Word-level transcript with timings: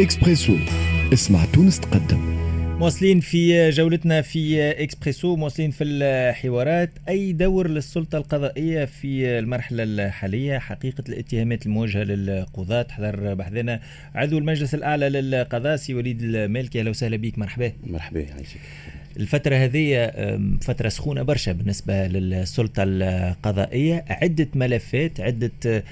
إكسبريسو 0.00 0.56
اسمع 1.12 1.44
تونس 1.44 1.80
تقدم. 1.80 2.18
مواصلين 2.78 3.20
في 3.20 3.70
جولتنا 3.70 4.22
في 4.22 4.70
اكسبريسو 4.70 5.36
مواصلين 5.36 5.70
في 5.70 5.84
الحوارات. 5.84 6.90
أي 7.08 7.32
دور 7.32 7.68
للسلطة 7.68 8.18
القضائية 8.18 8.84
في 8.84 9.38
المرحلة 9.38 9.82
الحالية؟ 9.82 10.58
حقيقة 10.58 11.04
الاتهامات 11.08 11.66
الموجهة 11.66 12.02
للقضاة. 12.02 12.86
حضر 12.90 13.34
بحذانا 13.34 13.80
عضو 14.14 14.38
المجلس 14.38 14.74
الأعلى 14.74 15.08
للقضاء 15.08 15.76
سي 15.76 15.94
وليد 15.94 16.22
المالكي. 16.22 16.80
أهلا 16.80 16.90
وسهلا 16.90 17.16
بك. 17.16 17.38
مرحبا. 17.38 17.72
مرحبا 17.86 18.20
يعيشك 18.20 18.60
الفترة 19.20 19.56
هذه 19.56 20.12
فترة 20.60 20.88
سخونة 20.88 21.22
برشا 21.22 21.52
بالنسبة 21.52 22.06
للسلطة 22.06 22.82
القضائية. 22.86 24.04
عدة 24.08 24.48
ملفات 24.54 25.20
عدة 25.20 25.84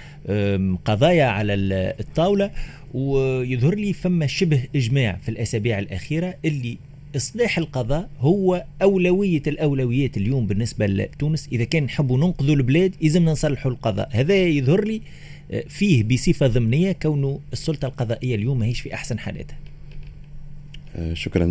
قضايا 0.84 1.24
على 1.24 1.54
الطاولة. 2.00 2.50
ويظهر 2.94 3.74
لي 3.74 3.92
فما 3.92 4.26
شبه 4.26 4.64
إجماع 4.76 5.16
في 5.22 5.28
الأسابيع 5.28 5.78
الأخيرة 5.78 6.34
اللي 6.44 6.78
إصلاح 7.16 7.58
القضاء 7.58 8.08
هو 8.20 8.64
أولوية 8.82 9.42
الأولويات 9.46 10.16
اليوم 10.16 10.46
بالنسبة 10.46 10.86
لتونس. 10.86 11.48
إذا 11.52 11.64
كان 11.64 11.84
نحبوا 11.84 12.18
ننقذوا 12.18 12.56
البلاد 12.56 12.94
يلزمنا 13.02 13.32
نصلحوا 13.32 13.70
القضاء. 13.70 14.08
هذا 14.12 14.34
يظهر 14.34 14.84
لي 14.84 15.00
فيه 15.68 16.04
بصفة 16.04 16.46
ضمنية 16.46 16.92
كونه 16.92 17.40
السلطة 17.52 17.86
القضائية 17.86 18.34
اليوم 18.34 18.58
ماهيش 18.58 18.80
في 18.80 18.94
أحسن 18.94 19.18
حالاتها. 19.18 19.56
أه، 20.96 21.14
شكرا 21.14 21.44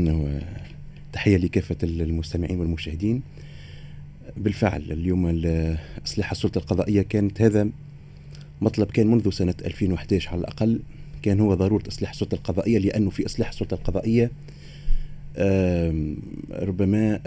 تحية 1.17 1.37
لكافة 1.37 1.75
المستمعين 1.83 2.59
والمشاهدين. 2.59 3.21
بالفعل 4.37 4.81
اليوم 4.91 5.43
إصلاح 6.05 6.31
السلطة 6.31 6.57
القضائية 6.59 7.01
كانت 7.01 7.41
هذا 7.41 7.69
مطلب 8.61 8.91
كان 8.91 9.07
منذ 9.07 9.29
سنة 9.29 9.53
2011 9.65 10.29
على 10.29 10.39
الأقل 10.39 10.79
كان 11.21 11.39
هو 11.39 11.53
ضرورة 11.53 11.83
إصلاح 11.87 12.11
السلطة 12.11 12.35
القضائية 12.35 12.77
لأنه 12.77 13.09
في 13.09 13.25
إصلاح 13.25 13.49
السلطة 13.49 13.73
القضائية 13.73 14.31
ربما 16.51 17.19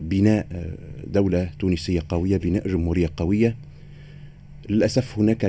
بناء 0.00 0.46
دولة 1.06 1.50
تونسية 1.58 2.02
قوية 2.08 2.36
بناء 2.36 2.68
جمهورية 2.68 3.10
قوية. 3.16 3.56
للأسف 4.70 5.18
هناك 5.18 5.44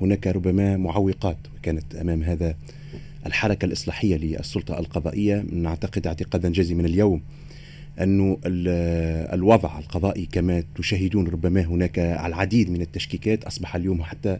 هناك 0.00 0.26
ربما 0.26 0.76
معوقات 0.76 1.38
كانت 1.62 1.94
أمام 1.94 2.22
هذا 2.22 2.54
الحركة 3.26 3.66
الإصلاحية 3.66 4.16
للسلطة 4.16 4.78
القضائية 4.78 5.44
نعتقد 5.52 6.06
اعتقادا 6.06 6.48
جازما 6.52 6.86
اليوم 6.86 7.22
أن 8.00 8.36
الوضع 9.32 9.78
القضائي 9.78 10.28
كما 10.32 10.64
تشاهدون 10.74 11.28
ربما 11.28 11.60
هناك 11.60 11.98
العديد 11.98 12.70
من 12.70 12.80
التشكيكات 12.80 13.44
أصبح 13.44 13.76
اليوم 13.76 14.02
حتى 14.02 14.38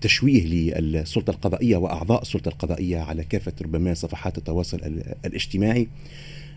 تشويه 0.00 0.74
للسلطة 0.78 1.30
القضائية 1.30 1.76
وأعضاء 1.76 2.22
السلطة 2.22 2.48
القضائية 2.48 2.98
على 2.98 3.24
كافة 3.24 3.52
ربما 3.62 3.94
صفحات 3.94 4.38
التواصل 4.38 5.02
الاجتماعي. 5.24 5.88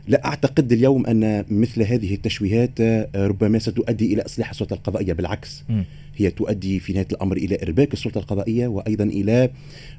لا 0.07 0.25
أعتقد 0.25 0.71
اليوم 0.71 1.05
أن 1.05 1.45
مثل 1.49 1.81
هذه 1.81 2.13
التشويهات 2.13 2.81
ربما 3.15 3.59
ستؤدي 3.59 4.13
إلى 4.13 4.21
إصلاح 4.21 4.49
السلطة 4.49 4.73
القضائية 4.73 5.13
بالعكس. 5.13 5.63
م. 5.69 5.83
هي 6.17 6.31
تؤدي 6.31 6.79
في 6.79 6.93
نهاية 6.93 7.07
الأمر 7.11 7.37
إلى 7.37 7.57
إرباك 7.63 7.93
السلطة 7.93 8.17
القضائية 8.19 8.67
وأيضا 8.67 9.03
إلى 9.03 9.49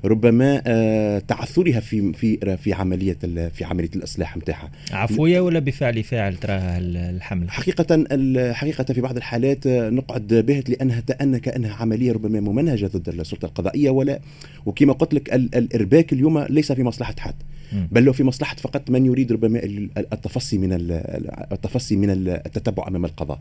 ربما 0.04 0.62
آه، 0.66 1.18
تعثرها 1.18 1.80
في 1.80 2.12
في 2.12 2.56
في 2.56 2.72
عملية 2.72 3.18
في 3.54 3.64
عملية 3.64 3.90
الإصلاح 3.96 4.36
نتاعها 4.36 4.70
عفوية 4.90 5.40
ولا 5.40 5.58
بفعل 5.58 6.02
فاعل 6.02 6.36
تراها 6.36 6.78
الحملة؟ 6.78 7.50
حقيقة 7.50 8.04
حقيقة 8.52 8.84
في 8.84 9.00
بعض 9.00 9.16
الحالات 9.16 9.66
آه، 9.66 9.90
نقعد 9.90 10.34
بهت 10.34 10.70
لأنها 10.70 11.00
تأن 11.00 11.38
كانها 11.38 11.74
عملية 11.74 12.12
ربما 12.12 12.40
ممنهجة 12.40 12.86
ضد 12.86 13.08
السلطة 13.08 13.46
القضائية 13.46 13.90
ولا 13.90 14.20
وكما 14.66 14.92
قلت 14.92 15.14
لك 15.14 15.34
الإرباك 15.34 16.12
اليوم 16.12 16.38
ليس 16.38 16.72
في 16.72 16.82
مصلحة 16.82 17.14
حد. 17.18 17.34
بل 17.92 18.02
لو 18.02 18.12
في 18.12 18.24
مصلحة 18.24 18.56
فقط 18.56 18.90
من 18.90 19.06
يريد 19.06 19.32
ربما 19.32 19.60
التفصي 19.96 20.58
من 20.58 20.72
التفصي 21.52 21.96
من 21.96 22.10
التتبع 22.10 22.88
أمام 22.88 23.04
القضاء. 23.04 23.40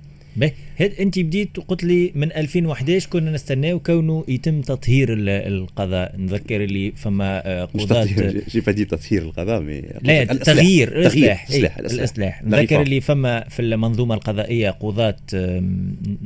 أنت 1.00 1.20
بديت 1.20 1.58
قلت 1.58 1.84
لي 1.84 2.12
من 2.16 2.32
2011 2.32 3.10
كنا 3.10 3.32
نستناو 3.32 3.80
كونه 3.80 4.24
يتم 4.28 4.62
تطهير 4.62 5.08
القضاء؟ 5.18 6.16
نذكر 6.18 6.64
اللي 6.64 6.92
فما 6.92 7.48
آه، 7.48 7.66
قضاة 7.66 8.08
مش 8.48 8.58
بدي 8.58 8.86
تطهير 8.86 9.22
القضاء 9.22 9.62
مي 9.62 9.82
لا 10.02 10.24
تغيير 10.24 11.00
الاصلاح 11.00 11.50
الإصلاح. 11.50 11.78
الاصلاح 11.78 12.44
نذكر 12.44 12.82
اللي 12.82 13.02
فما 13.02 13.50
في 13.50 13.62
المنظومة 13.62 14.16
القضائية 14.16 14.70
قضاة 14.70 15.16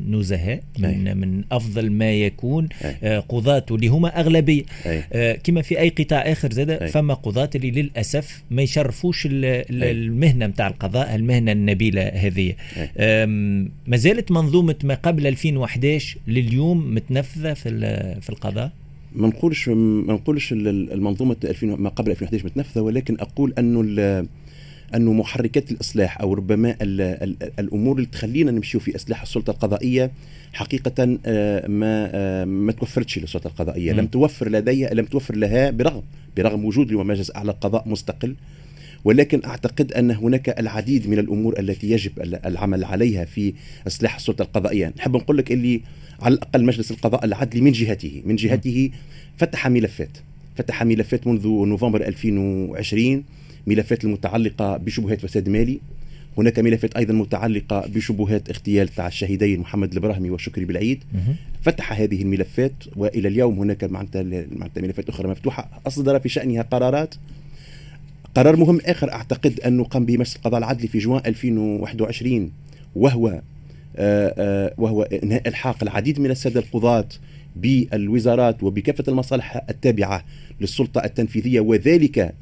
نزهاء 0.09 0.63
من 0.79 1.17
من 1.17 1.43
أفضل 1.51 1.91
ما 1.91 2.13
يكون 2.13 2.69
آه، 3.03 3.19
قضاة 3.19 3.65
اللي 3.71 3.87
هما 3.87 4.19
أغلبية. 4.19 4.63
آه، 4.85 5.33
كما 5.43 5.61
في 5.61 5.79
أي 5.79 5.89
قطاع 5.89 6.19
آخر 6.19 6.53
زاد 6.53 6.87
فما 6.87 7.13
قضاة 7.13 7.49
اللي 7.55 7.71
للأسف 7.97 8.43
ما 8.51 8.61
يشرفوش 8.61 9.27
المهنة 9.31 10.45
نتاع 10.47 10.67
القضاء 10.67 11.15
المهنة 11.15 11.51
النبيلة 11.51 12.01
هذه. 12.07 12.53
ما 13.87 13.97
زالت 13.97 14.31
منظومة 14.31 14.75
ما 14.83 14.93
قبل 14.93 15.27
2011 15.27 16.17
لليوم 16.27 16.93
متنفذة 16.95 17.53
في 17.53 17.69
في 18.21 18.29
القضاء؟ 18.29 18.71
ما 19.15 19.27
نقولش 19.27 19.69
ما 19.69 20.13
نقولش 20.13 20.53
المنظومة 20.53 21.35
2000 21.43 21.65
ما 21.67 21.89
قبل 21.89 22.11
2011 22.11 22.45
متنفذة 22.45 22.81
ولكن 22.81 23.17
أقول 23.19 23.53
انه 23.57 23.81
أنه 24.95 25.13
محركات 25.13 25.71
الإصلاح 25.71 26.21
أو 26.21 26.33
ربما 26.33 26.75
ال 26.81 27.01
ال 27.01 27.35
الأمور 27.59 27.95
اللي 27.95 28.07
تخلينا 28.07 28.51
نمشيو 28.51 28.79
في 28.79 28.95
إصلاح 28.95 29.21
السلطة 29.21 29.51
القضائية 29.51 30.11
حقيقة 30.53 31.17
آه، 31.25 31.67
ما 31.67 32.09
آه، 32.13 32.45
ما 32.45 32.71
توفرتش 32.71 33.19
للسلطة 33.19 33.47
القضائية. 33.47 33.93
م. 33.93 33.95
لم 33.95 34.07
توفر 34.07 34.49
لديها 34.49 34.93
لم 34.93 35.05
توفر 35.05 35.35
لها 35.35 35.71
برغم 35.71 36.03
برغم 36.37 36.65
وجود 36.65 36.93
مجلس 36.93 37.31
أعلى 37.35 37.51
القضاء 37.51 37.89
مستقل. 37.89 38.35
ولكن 39.03 39.41
أعتقد 39.45 39.91
أن 39.91 40.11
هناك 40.11 40.59
العديد 40.59 41.07
من 41.07 41.19
الأمور 41.19 41.59
التي 41.59 41.91
يجب 41.91 42.11
العمل 42.45 42.83
عليها 42.83 43.25
في 43.25 43.53
إصلاح 43.87 44.15
السلطة 44.15 44.41
القضائية، 44.41 44.93
نحب 44.97 45.15
نقول 45.15 45.37
لك 45.37 45.51
اللي 45.51 45.81
على 46.21 46.33
الأقل 46.33 46.65
مجلس 46.65 46.91
القضاء 46.91 47.25
العدلي 47.25 47.61
من 47.61 47.71
جهته، 47.71 48.21
من 48.25 48.35
جهته 48.35 48.89
فتح 49.37 49.67
ملفات، 49.67 50.17
فتح 50.55 50.83
ملفات 50.83 51.27
منذ 51.27 51.47
نوفمبر 51.47 52.07
2020 52.07 53.23
ملفات 53.67 54.03
المتعلقة 54.03 54.77
بشبهات 54.77 55.21
فساد 55.21 55.49
مالي، 55.49 55.79
هناك 56.37 56.59
ملفات 56.59 56.95
أيضا 56.95 57.13
متعلقة 57.13 57.87
بشبهات 57.87 58.49
اغتيال 58.49 58.87
تاع 58.87 59.07
الشهيدين 59.07 59.59
محمد 59.59 59.93
البراهمي 59.93 60.29
وشكري 60.29 60.65
بالعيد. 60.65 61.03
فتح 61.61 61.93
هذه 61.93 62.21
الملفات 62.21 62.73
وإلى 62.95 63.27
اليوم 63.27 63.59
هناك 63.59 63.83
معناتها 63.83 64.23
ملفات 64.77 65.09
أخرى 65.09 65.27
مفتوحة. 65.27 65.81
أصدر 65.87 66.19
في 66.19 66.29
شأنها 66.29 66.61
قرارات. 66.61 67.15
قرار 68.35 68.55
مهم 68.55 68.79
آخر 68.85 69.11
أعتقد 69.11 69.59
انه 69.59 69.83
قام 69.83 70.05
به 70.05 70.13
مجلس 70.13 70.35
القضاء 70.35 70.57
العدلي 70.57 70.87
في 70.87 70.99
جوان 70.99 71.21
2021 71.25 72.51
وهو 72.95 73.27
آآ 73.27 73.41
آه، 73.97 74.33
آآ 74.37 74.67
آه، 74.67 74.73
وهو 74.77 75.03
إنهاء 75.03 75.47
الحاق 75.47 75.77
العديد 75.81 76.19
من 76.19 76.31
السادة 76.31 76.59
القضاة 76.59 77.07
بالوزارات 77.55 78.63
وبكافة 78.63 79.03
المصالح 79.07 79.63
التابعة 79.69 80.23
للسلطة 80.61 81.03
التنفيذية 81.03 81.59
وذلك 81.59 82.33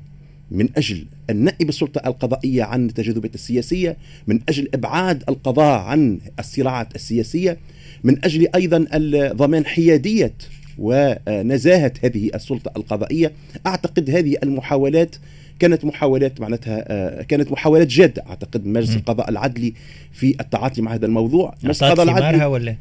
من 0.51 0.69
أجل 0.77 1.05
النائب 1.29 1.69
السلطة 1.69 2.01
القضائية 2.05 2.63
عن 2.63 2.85
التجاذبات 2.85 3.35
السياسية، 3.35 3.97
من 4.27 4.39
أجل 4.49 4.69
إبعاد 4.73 5.23
القضاء 5.29 5.79
عن 5.79 6.19
الصراعات 6.39 6.95
السياسية، 6.95 7.57
من 8.03 8.25
أجل 8.25 8.47
أيضا 8.55 8.85
ضمان 9.33 9.65
حيادية 9.65 10.33
ونزاهة 10.77 11.93
هذه 12.03 12.29
السلطة 12.35 12.71
القضائية، 12.77 13.31
أعتقد 13.67 14.09
هذه 14.09 14.37
المحاولات 14.43 15.15
كانت 15.59 15.85
محاولات 15.85 16.41
معناتها 16.41 16.85
آه، 16.87 17.21
كانت 17.23 17.51
محاولات 17.51 17.87
جادة. 17.87 18.23
أعتقد 18.29 18.65
مجلس 18.65 18.95
القضاء 18.95 19.29
العدلي 19.29 19.73
في 20.11 20.35
التعاطي 20.39 20.81
مع 20.81 20.93
هذا 20.93 21.05
الموضوع 21.05 21.55
مجلس 21.63 21.83
القضاء 21.83 22.05
العدلي 22.05 22.45
ولا؟ 22.45 22.75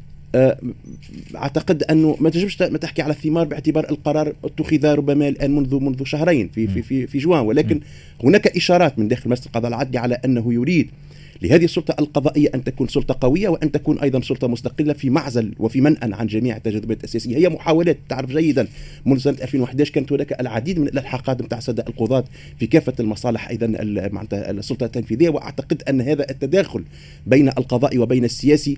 أعتقد 1.35 1.83
أنه 1.83 2.17
ما 2.19 2.29
تجبش 2.29 2.61
ما 2.61 2.77
تحكي 2.77 3.01
على 3.01 3.13
الثمار 3.13 3.47
باعتبار 3.47 3.89
القرار 3.89 4.33
اتخذ 4.43 4.85
ربما 4.85 5.27
الآن 5.27 5.55
منذ 5.55 5.75
منذ 5.75 6.03
شهرين 6.03 6.47
في 6.47 6.67
في 6.67 6.81
في, 6.81 7.07
في 7.07 7.17
جوان. 7.17 7.45
ولكن 7.45 7.79
هناك 8.23 8.47
إشارات 8.47 8.99
من 8.99 9.07
داخل 9.07 9.29
مجلس 9.29 9.45
القضاء 9.45 9.69
العدلي 9.69 9.97
على 9.97 10.17
أنه 10.25 10.53
يريد 10.53 10.89
لهذه 11.41 11.65
السلطة 11.65 11.95
القضائية 11.99 12.49
أن 12.55 12.63
تكون 12.63 12.87
سلطة 12.87 13.17
قوية 13.21 13.49
وأن 13.49 13.71
تكون 13.71 13.99
أيضا 13.99 14.21
سلطة 14.21 14.47
مستقلة 14.47 14.93
في 14.93 15.09
معزل 15.09 15.53
وفي 15.59 15.81
منأى 15.81 16.13
عن 16.13 16.27
جميع 16.27 16.57
التجاذبات 16.57 17.03
السياسية. 17.03 17.37
هي 17.37 17.49
محاولات 17.49 17.97
تعرف 18.09 18.29
جيدا 18.29 18.67
منذ 19.05 19.19
سنة 19.19 19.37
2011 19.41 19.93
كانت 19.93 20.11
هناك 20.11 20.41
العديد 20.41 20.79
من 20.79 20.87
الإلحاقات 20.87 21.41
نتاع 21.41 21.59
سادة 21.59 21.85
القضاة 21.87 22.23
في 22.59 22.67
كافة 22.67 22.93
المصالح 22.99 23.49
أيضا 23.49 23.67
معناتها 24.11 24.51
السلطة 24.51 24.85
التنفيذية. 24.85 25.29
وأعتقد 25.29 25.83
أن 25.89 26.01
هذا 26.01 26.29
التداخل 26.29 26.83
بين 27.27 27.47
القضاء 27.47 27.97
وبين 27.97 28.25
السياسي 28.25 28.77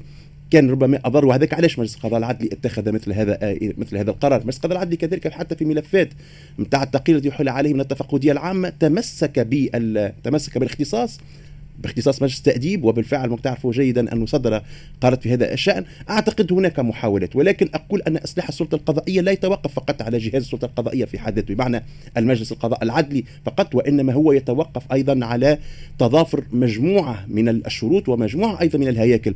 كان 0.52 0.70
ربما 0.70 1.00
اضر 1.06 1.26
وهذاك 1.26 1.54
علاش 1.54 1.80
مجلس 1.80 1.96
القضاء 1.96 2.20
العدلي 2.20 2.50
اتخذ 2.52 2.92
مثل 2.92 3.14
هذا 3.14 3.58
مثل 3.78 3.98
هذا 3.98 4.12
القرار، 4.12 4.42
مجلس 4.42 4.58
القضاء 4.58 4.78
العدلي 4.78 4.96
كذلك 4.96 5.28
حتى 5.28 5.56
في 5.56 5.66
ملفات 5.66 6.10
نتاع 6.60 6.84
التقرير 6.84 7.18
الذي 7.18 7.30
يحل 7.30 7.50
عليه 7.50 7.74
من 7.74 7.82
التفقدية 7.82 8.32
العامة 8.32 8.70
تمسك 8.70 9.40
بال 9.40 10.14
تمسك 10.24 10.58
بالإختصاص 10.58 11.20
باختصاص 11.80 12.22
مجلس 12.22 12.38
التأديب 12.38 12.84
وبالفعل 12.84 13.38
تعرفوا 13.44 13.72
جيدا 13.72 14.14
أنه 14.14 14.26
صدر 14.26 14.62
قرارات 15.02 15.24
في 15.24 15.34
هذا 15.34 15.54
الشأن. 15.54 15.86
أعتقد 16.10 16.54
هناك 16.54 16.80
محاولات 16.80 17.36
ولكن 17.36 17.70
أقول 17.74 18.02
أن 18.02 18.18
إصلاح 18.18 18.48
السلطة 18.48 18.76
القضائية 18.76 19.22
لا 19.22 19.32
يتوقف 19.32 19.74
فقط 19.74 20.02
على 20.02 20.18
جهاز 20.18 20.44
السلطة 20.44 20.66
القضائية 20.66 21.06
في 21.06 21.20
حد 21.20 21.36
ذاته 21.36 21.54
بمعنى 21.54 21.84
المجلس 22.18 22.52
القضاء 22.52 22.84
العدلي 22.84 23.24
فقط 23.46 23.76
وإنما 23.76 24.14
هو 24.14 24.32
يتوقف 24.32 24.92
أيضا 24.94 25.26
على 25.26 25.58
تضافر 26.00 26.44
مجموعة 26.52 27.26
من 27.28 27.50
الشروط 27.50 28.10
ومجموعة 28.10 28.62
أيضا 28.62 28.80
من 28.80 28.88
الهياكل. 28.88 29.34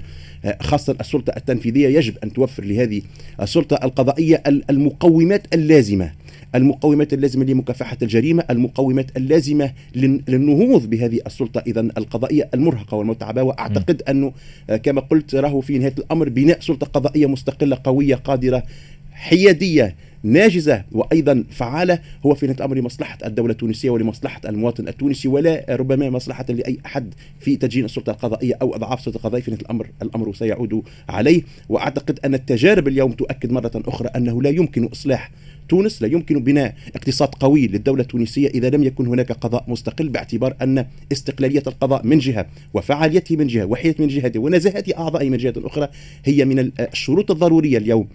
خاصة 0.62 0.96
السلطة 1.00 1.34
التنفيذية 1.38 1.98
يجب 1.98 2.18
أن 2.24 2.34
توفر 2.34 2.64
لهذه 2.64 3.02
السلطة 3.42 3.80
القضائية 3.84 4.44
المقومات 4.48 5.54
اللازمة 5.54 6.12
المقومات 6.56 7.14
اللازمة 7.14 7.46
لمكافحة 7.46 7.98
الجريمة 8.02 8.44
المقومات 8.50 9.18
اللازمة 9.18 9.72
للنهوض 9.96 10.90
بهذه 10.90 11.20
السلطة. 11.28 11.64
إذا 11.68 11.82
القضائية 11.82 12.31
المرهقة 12.54 12.98
والمتعبة 12.98 13.44
وأعتقد 13.44 14.02
أنه 14.10 14.34
آه، 14.70 14.78
كما 14.78 15.02
قلت 15.02 15.36
راه 15.36 15.60
في 15.60 15.78
نهاية 15.78 15.96
الأمر 15.98 16.30
بناء 16.30 16.60
سلطة 16.60 16.88
قضائية 16.88 17.26
مستقلة 17.26 17.78
قوية 17.84 18.16
قادرة 18.16 18.64
حيادية 19.12 19.96
ناجزة 20.24 20.84
وأيضا 20.92 21.44
فعالة 21.52 22.00
هو 22.26 22.36
في 22.36 22.46
نهاية 22.46 22.58
الأمر 22.58 22.78
لمصلحة 22.78 23.18
الدولة 23.26 23.52
التونسية 23.52 23.90
ولمصلحة 23.90 24.42
المواطن 24.46 24.88
التونسي 24.88 25.28
ولا 25.28 25.66
ربما 25.70 26.10
مصلحة 26.10 26.46
لأي 26.50 26.78
أحد 26.86 27.14
في 27.40 27.56
تدجين 27.56 27.86
السلطة 27.86 28.12
القضائية 28.12 28.54
أو 28.62 28.76
أضعاف 28.76 29.00
السلطة 29.00 29.18
القضائية 29.18 29.44
في 29.44 29.52
نهاية 29.52 29.62
الأمر. 29.62 29.90
الأمر 30.02 30.34
سيعود 30.34 30.84
عليه 31.10 31.42
وأعتقد 31.70 32.20
أن 32.26 32.34
التجارب 32.34 32.88
اليوم 32.88 33.12
تؤكد 33.12 33.52
مرة 33.52 33.72
أخرى 33.76 34.08
أنه 34.08 34.42
لا 34.42 34.50
يمكن 34.50 34.86
إصلاح 34.86 35.32
تونس 35.72 36.02
لا 36.02 36.08
يمكن 36.08 36.44
بناء 36.44 36.76
اقتصاد 36.96 37.28
قوي 37.28 37.68
للدولة 37.68 38.02
التونسية 38.02 38.50
إذا 38.50 38.70
لم 38.70 38.84
يكن 38.84 39.08
هناك 39.08 39.32
قضاء 39.32 39.64
مستقل 39.68 40.10
باعتبار 40.10 40.56
أن 40.62 40.86
استقلالية 41.12 41.64
القضاء 41.68 42.06
من 42.06 42.20
جهة 42.20 42.46
وفعاليته 42.74 43.36
من 43.36 43.48
جهة 43.48 43.66
وحيدة 43.66 43.96
من 44.00 44.08
جهة 44.08 44.32
ونزاهة 44.36 44.84
أعضائه 44.98 45.30
من 45.30 45.38
جهة 45.38 45.54
أخرى 45.58 45.88
هي 46.26 46.46
من 46.46 46.72
الشروط 46.80 47.32
الضرورية 47.32 47.78
اليوم 47.78 48.08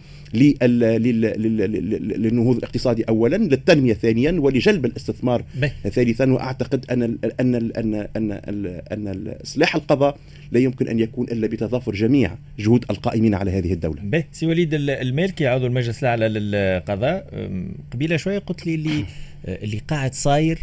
للنهوض 2.17 2.57
الاقتصادي 2.57 3.03
اولا 3.03 3.37
للتنمية 3.37 3.95
ثانيا 3.95 4.33
ولجلب 4.33 4.87
الاستثمار 4.87 5.45
ثالثا. 5.85 6.33
وأعتقد 6.33 6.85
أن 6.91 7.03
أن 7.03 7.19
أن 7.41 7.55
أن 7.55 7.95
أن, 8.17 8.81
أن 8.93 9.35
اصلاح 9.45 9.77
القضاء 9.77 10.19
لا 10.53 10.61
يمكن 10.61 10.89
أن 10.89 10.99
يكون 10.99 11.27
إلا 11.29 11.47
بتضافر 11.47 11.93
جميع 11.93 12.35
جهود 12.59 12.85
القائمين 12.91 13.35
على 13.35 13.51
هذه 13.51 13.73
الدولة. 13.73 14.03
به 14.03 14.25
سي 14.33 14.47
وليد 14.47 14.75
المالكي 14.75 15.47
عضو 15.47 15.67
المجلس 15.67 16.03
الأعلى 16.03 16.29
للقضاء 16.29 17.46
قبيلة 17.93 18.17
شوية 18.17 18.39
قلت 18.39 18.67
لي 18.67 18.75
اللي 18.75 19.05
اللي 19.49 19.79
قاعد 19.89 20.15
صاير 20.15 20.59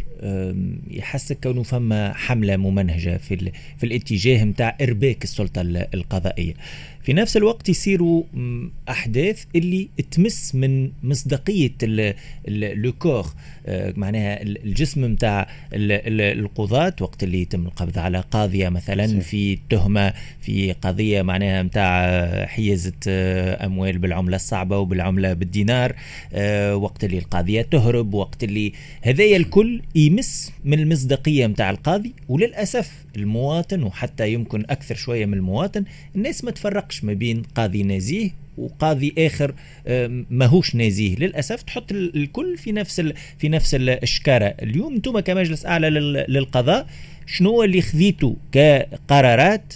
يحسك 0.91 1.37
كونه 1.43 1.63
فما 1.63 2.13
حملة 2.13 2.57
ممنهجة 2.57 3.17
في 3.17 3.51
في 3.77 3.83
الاتجاه 3.83 4.43
نتاع 4.43 4.77
إرباك 4.81 5.23
السلطة 5.23 5.61
القضائية. 5.93 6.53
في 7.03 7.13
نفس 7.13 7.37
الوقت 7.37 7.69
يصيروا 7.69 8.23
أحداث 8.89 9.43
اللي 9.55 9.89
تمس 10.11 10.55
من 10.55 10.91
مصداقية 11.03 11.71
لو 12.47 12.93
كور 12.93 13.25
آه، 13.65 13.93
معناها 13.97 14.41
الجسم 14.41 15.05
نتاع 15.05 15.47
القضاة 15.73 16.95
وقت 17.01 17.23
اللي 17.23 17.41
يتم 17.41 17.65
القبض 17.65 17.99
على 17.99 18.23
قاضية 18.31 18.69
مثلا. 18.69 19.19
في 19.19 19.59
تهمة 19.69 20.13
في 20.41 20.71
قضية 20.71 21.21
معناها 21.21 21.63
نتاع 21.63 22.45
حيازة 22.45 22.93
آه، 23.07 23.65
أموال 23.65 23.97
بالعملة 23.97 24.35
الصعبة 24.35 24.77
وبالعملة 24.77 25.33
بالدينار 25.33 25.95
آه، 26.33 26.75
وقت 26.75 27.03
اللي 27.03 27.17
القاضية 27.17 27.61
تهرب 27.61 28.13
وقت 28.13 28.43
اللي 28.43 28.73
هذايا 29.01 29.37
الكل 29.37 29.81
يمس 29.95 30.51
من 30.65 30.79
المصداقية 30.79 31.47
نتاع 31.47 31.69
القاضي 31.69 32.13
وللأسف 32.29 33.05
المواطن 33.15 33.83
وحتى 33.83 34.33
يمكن 34.33 34.65
أكثر 34.69 34.95
شوية 34.95 35.25
من 35.25 35.33
المواطن 35.33 35.83
الناس 36.15 36.43
ما 36.43 36.51
تفرقش 36.51 36.92
ما 37.01 37.13
بين 37.13 37.41
قاضي 37.55 37.83
نزيه 37.83 38.29
وقاضي 38.57 39.13
آخر 39.17 39.53
ماهوش 40.29 40.75
نزيه 40.75 41.15
للأسف 41.15 41.61
تحط 41.61 41.91
الكل 41.91 42.57
في 42.57 42.71
نفس 42.71 43.01
في 43.37 43.49
نفس 43.49 43.75
الشكاره 43.79 44.45
اليوم 44.45 44.95
أنتم 44.95 45.19
كمجلس 45.19 45.65
أعلى 45.65 45.89
للقضاء 46.27 46.87
شنو 47.25 47.63
اللي 47.63 47.81
خذيتوا 47.81 48.33
كقرارات 48.51 49.73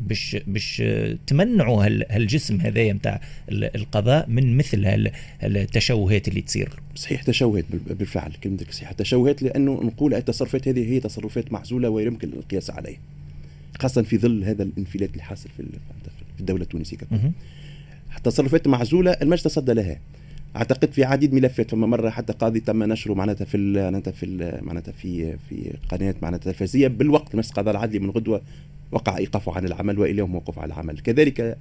باش 0.00 0.36
باش 0.46 0.82
تمنعوا 1.26 1.84
هالجسم 2.10 2.60
هذايا 2.60 2.92
نتاع 2.92 3.20
القضاء 3.50 4.28
من 4.28 4.56
مثل 4.56 5.10
التشوهات 5.42 6.28
اللي 6.28 6.40
تصير؟ 6.40 6.68
صحيح 6.94 7.22
تشوهات 7.22 7.64
بالفعل 7.70 8.32
كلمتك 8.44 8.72
صحيح. 8.72 8.92
تشوهات 8.92 9.42
لأنه 9.42 9.72
نقول 9.72 10.14
التصرفات 10.14 10.68
هذه 10.68 10.92
هي 10.92 11.00
تصرفات 11.00 11.52
معزولة 11.52 11.88
ويمكن 11.88 12.28
القياس 12.28 12.70
عليها 12.70 12.98
خاصة 13.78 14.02
في 14.02 14.18
ظل 14.18 14.44
هذا 14.44 14.62
الانفلات 14.62 15.10
اللي 15.10 15.22
حاصل 15.22 15.48
في 16.40 16.50
الدولة 16.50 16.62
التونسية 16.62 16.96
ككل 16.96 17.16
تصرفات 18.24 18.68
معزولة 18.68 19.10
المجلس 19.10 19.42
تصدى 19.42 19.72
لها. 19.72 19.98
أعتقد 20.56 20.92
في 20.92 21.04
عديد 21.04 21.34
ملفات 21.34 21.70
فما 21.70 21.86
مرة 21.86 22.10
حتى 22.10 22.32
قاضي 22.32 22.60
تم 22.60 22.82
نشره 22.82 23.14
معناتها 23.14 23.44
في 23.44 23.58
معناتها 23.58 24.10
في 24.10 24.58
معناتها 24.62 24.92
في 24.92 25.36
في 25.48 25.72
قناة 25.88 26.14
معناتها 26.22 26.52
تلفزيونية 26.52 26.88
بالوقت. 26.88 27.34
مجلس 27.34 27.50
القضاء 27.50 27.70
العدلي 27.74 27.98
من 27.98 28.10
غدوة 28.10 28.42
وقع 28.92 29.18
إيقافه 29.18 29.52
عن 29.52 29.64
العمل 29.66 29.98
واليوم 29.98 30.32
موقوف 30.32 30.58
على 30.58 30.72
العمل. 30.72 31.00
كذلك 31.00 31.58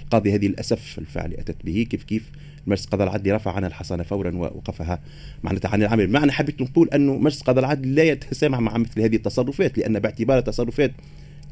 القاضي 0.00 0.34
هذه 0.34 0.46
للأسف 0.46 0.98
الفعل 0.98 1.34
أتت 1.34 1.56
به. 1.64 1.86
كيف 1.90 2.04
كيف؟ 2.04 2.30
مجلس 2.66 2.84
القضاء 2.84 3.08
العدلي 3.08 3.32
رفع 3.32 3.52
عنها 3.52 3.68
الحصانه 3.68 4.02
فورا 4.02 4.30
ووقفها 4.36 5.00
معناتها 5.42 5.68
عن 5.68 5.82
العمل. 5.82 6.06
بمعنى 6.06 6.32
حبيت 6.32 6.62
نقول 6.62 6.88
أنه 6.88 7.16
مجلس 7.16 7.40
القضاء 7.40 7.64
العدلي 7.64 7.94
لا 7.94 8.02
يتسامح 8.02 8.60
مع 8.60 8.78
مثل 8.78 9.00
هذه 9.00 9.16
التصرفات 9.16 9.78
لأن 9.78 9.98
باعتبار 9.98 10.40
تصرفات 10.40 10.92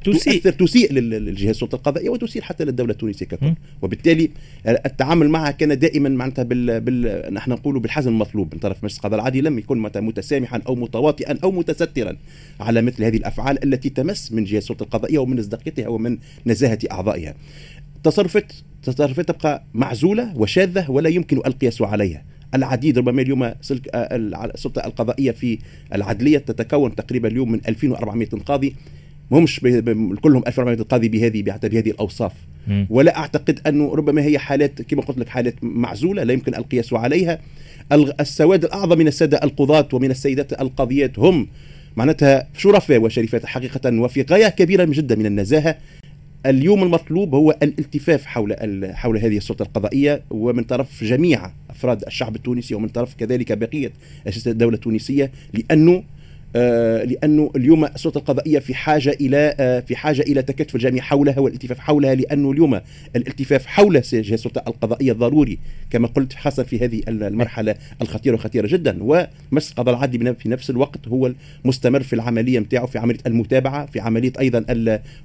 تسيء 0.05 0.35
تؤثر 0.43 0.52
تسيء 0.52 0.93
للجهاز 0.93 1.49
السلطه 1.49 1.76
القضائيه 1.76 2.08
وتسيء 2.08 2.43
حتى 2.43 2.64
للدولة 2.64 2.93
التونسية 2.93 3.26
ككل 3.26 3.55
وبالتالي 3.82 4.31
التعامل 4.67 5.29
معها 5.29 5.50
كان 5.50 5.79
دائما 5.79 6.08
معناتها 6.08 6.43
بال, 6.43 6.81
بال... 6.81 7.35
نحن 7.35 7.50
نقول 7.50 7.81
بالحزم 7.81 8.11
المطلوب 8.11 8.55
من 8.55 8.61
طرف 8.61 8.85
مجلس 8.85 8.97
القضاء 8.97 9.20
العادي 9.20 9.41
لم 9.41 9.58
يكن 9.58 9.79
متسامحا 9.79 10.61
أو 10.67 10.75
متواطئا 10.75 11.38
أو 11.44 11.50
متسترا 11.52 12.17
على 12.61 12.82
مثل 12.82 13.05
هذه 13.05 13.17
الأفعال 13.17 13.64
التي 13.64 13.88
تمس 13.88 14.32
من 14.32 14.44
جهاز 14.44 14.62
السلطه 14.62 14.82
القضائيه 14.82 15.19
ومن 15.19 15.37
مصداقيتها 15.37 15.88
ومن 15.88 16.19
نزاهة 16.46 16.79
أعضائها. 16.93 17.35
تصرفات 18.05 18.53
تصرفات 18.82 19.29
تبقى 19.29 19.64
معزولة 19.75 20.37
وشاذة 20.37 20.91
ولا 20.91 21.08
يمكن 21.08 21.37
القياس 21.37 21.82
عليها. 21.82 22.25
العديد 22.55 22.99
ربما 22.99 23.23
اليوم 23.23 23.53
سلك 23.61 23.91
السلطه 23.94 24.87
القضائية 24.87 25.31
في 25.31 25.58
العدلية 25.94 26.38
تتكون 26.38 26.94
تقريبا 26.94 27.29
اليوم 27.29 27.53
من 27.53 27.61
2400 27.69 28.29
قاضي 28.29 28.75
مش 29.31 29.61
كلهم 30.21 30.43
1400 30.47 30.82
قاضي 30.82 31.09
بهذه 31.09 31.43
بهذه 31.43 31.91
الأوصاف. 31.91 32.32
ولا 32.91 33.19
أعتقد 33.19 33.61
انه 33.67 33.94
ربما 33.94 34.23
هي 34.23 34.38
حالات 34.38 34.82
كما 34.82 35.03
قلت 35.03 35.19
لك 35.19 35.29
حالات 35.29 35.55
معزولة 35.62 36.23
لا 36.23 36.32
يمكن 36.32 36.55
القياس 36.55 36.93
عليها. 36.93 37.38
السواد 38.21 38.65
الأعظم 38.65 38.99
من 38.99 39.09
السادة 39.09 39.41
القضاة 39.44 39.88
ومن 39.93 40.11
السيدات 40.11 40.61
القاضيات 40.61 41.19
هم 41.19 41.49
معناتها 41.96 42.49
شرفاء 42.56 42.99
وشريفات 42.99 43.46
حقيقة 43.46 44.01
وفي 44.01 44.22
غاية 44.22 44.49
كبيرة 44.49 44.84
جدا 44.84 45.17
من 45.17 45.27
النزاهة. 45.27 45.77
اليوم 46.46 46.82
المطلوب 46.82 47.34
هو 47.34 47.51
الالتفاف 47.63 48.27
حول 48.27 48.56
حول 48.94 49.19
هذه 49.19 49.37
السلطة 49.37 49.63
القضائية 49.63 50.22
ومن 50.31 50.65
طرف 50.65 51.05
جميع 51.05 51.51
أفراد 51.70 52.05
الشعب 52.06 52.37
التونسي 52.37 52.75
ومن 52.75 52.89
طرف 52.89 53.15
كذلك 53.15 53.58
بقية 53.58 53.93
اجهزه 54.27 54.51
الدولة 54.51 54.75
التونسية 54.75 55.31
لأنه 55.55 56.03
لأنه 56.55 57.51
اليوم 57.57 57.85
السلطه 57.85 58.19
القضائية 58.19 58.59
في 58.59 58.75
حاجة 58.75 59.17
إلى 59.21 59.55
آه، 59.61 59.81
في 59.81 59.97
حاجة 59.97 60.21
إلى 60.21 60.43
تكاتف 60.43 60.75
الجميع 60.75 61.03
حولها 61.03 61.39
والالتفاف 61.39 61.79
حولها 61.79 62.15
لأنه 62.15 62.53
اليوم 62.53 62.81
الالتفاف 63.17 63.67
حول 63.67 63.97
السلطه 63.97 64.63
القضائية 64.67 65.13
ضروري 65.13 65.59
كما 65.91 66.09
قلت 66.09 66.33
خاصه 66.33 66.63
في 66.63 66.85
هذه 66.85 67.01
المرحلة 67.09 67.75
الخطيرة 68.03 68.35
وخطيرة 68.35 68.67
جدا 68.67 68.99
ومجلس 69.01 69.71
القضاء 69.71 69.95
العادي 69.95 70.35
في 70.35 70.49
نفس 70.49 70.71
الوقت 70.71 71.09
هو 71.09 71.33
المستمر 71.65 72.03
في 72.03 72.13
العملية 72.13 72.59
نتاعه 72.59 72.87
في 72.87 72.99
عملية 72.99 73.19
المتابعة 73.27 73.87
في 73.87 74.01
عملية 74.01 74.33
أيضا 74.41 74.65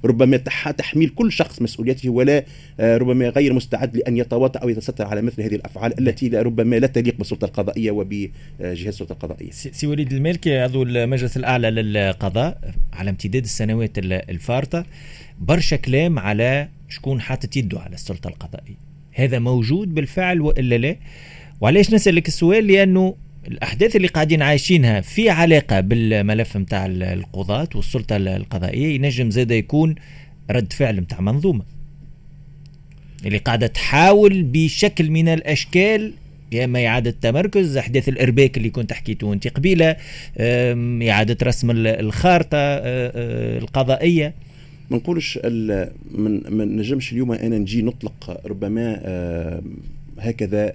ربما 0.04 0.36
تحميل 0.78 1.08
كل 1.08 1.32
شخص 1.32 1.62
مسؤوليته 1.62 2.10
ولا 2.10 2.44
آه، 2.80 2.96
ربما 2.96 3.28
غير 3.28 3.52
مستعد 3.52 3.96
لأن 3.96 4.16
يتواطا 4.16 4.60
أو 4.60 4.68
يتستر 4.68 5.06
على 5.06 5.22
مثل 5.22 5.42
هذه 5.42 5.54
الأفعال 5.54 6.00
التي 6.00 6.28
ربما 6.28 6.76
لا 6.76 6.86
تليق 6.86 7.18
بالسلطه 7.18 7.44
القضائية 7.44 7.90
وبجهاز 7.90 8.86
السلطه 8.86 9.12
القضائية. 9.12 9.50
سي 9.50 9.86
وليد 9.86 10.12
المالكي 10.12 10.58
عضو 10.58 10.82
المجلس 11.16 11.36
الأعلى 11.36 11.70
للقضاء 11.70 12.74
على 12.92 13.10
امتداد 13.10 13.44
السنوات 13.44 13.98
الفارطة 13.98 14.86
برشا 15.40 15.76
كلام 15.76 16.18
على 16.18 16.68
شكون 16.88 17.20
حاطط 17.20 17.56
يده 17.56 17.80
على 17.80 17.94
السلطة 17.94 18.28
القضائية. 18.28 18.76
هذا 19.12 19.38
موجود 19.38 19.94
بالفعل 19.94 20.40
وإلا 20.40 20.74
لا؟ 20.74 20.96
وعلاش 21.60 21.94
نسألك 21.94 22.28
السؤال؟ 22.28 22.66
لأنه 22.66 23.14
الأحداث 23.48 23.96
اللي 23.96 24.08
قاعدين 24.08 24.42
عايشينها 24.42 25.00
في 25.00 25.30
علاقة 25.30 25.80
بالملف 25.80 26.56
متاع 26.56 26.86
القضاة 26.86 27.68
والسلطة 27.74 28.16
القضائية 28.16 28.94
ينجم 28.94 29.30
زاد 29.30 29.50
يكون 29.50 29.94
رد 30.50 30.72
فعل 30.72 31.00
متاع 31.00 31.20
منظومة. 31.20 31.64
اللي 33.26 33.38
قاعدة 33.38 33.66
تحاول 33.66 34.42
بشكل 34.42 35.10
من 35.10 35.28
الأشكال 35.28 36.12
يا 36.52 36.64
اما 36.64 36.86
إعادة 36.86 37.14
تمركز 37.20 37.76
أحداث 37.76 38.08
الإرباك 38.08 38.56
اللي 38.56 38.70
كنت 38.70 38.92
حكيته 38.92 39.32
أنت 39.32 39.48
قبيلة 39.48 39.96
إعادة 41.10 41.36
رسم 41.42 41.70
الخارطة 41.70 42.56
القضائية. 43.58 44.34
ما 44.90 44.96
نقولش 44.96 45.38
من 46.10 46.40
ما 46.48 46.64
نجمش 46.64 47.12
اليوم 47.12 47.32
أنا 47.32 47.58
نجي 47.58 47.82
نطلق 47.82 48.40
ربما 48.46 49.00
هكذا 50.18 50.72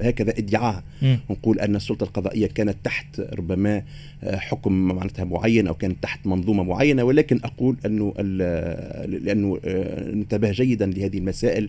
هكذا 0.00 0.38
إدعاء. 0.38 0.82
نقول 1.30 1.60
أن 1.60 1.76
السلطة 1.76 2.04
القضائية 2.04 2.46
كانت 2.46 2.76
تحت 2.84 3.20
ربما 3.20 3.82
حكم 4.24 4.72
معناتها 4.72 5.24
معين 5.24 5.66
أو 5.66 5.74
كانت 5.74 5.96
تحت 6.02 6.26
منظومة 6.26 6.62
معينة 6.62 7.04
ولكن 7.04 7.40
أقول 7.44 7.76
أنه 7.86 8.14
لأنه 9.08 9.58
ننتبه 10.12 10.50
جيدا 10.50 10.86
لهذه 10.86 11.18
المسائل. 11.18 11.68